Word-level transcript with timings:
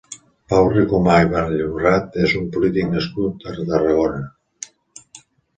Pau 0.53 0.69
Ricomà 0.69 1.17
i 1.25 1.27
Vallhonrat 1.33 2.17
és 2.29 2.35
un 2.41 2.47
polític 2.57 2.89
nascut 2.97 3.47
a 3.53 3.55
Tarragona. 3.71 4.23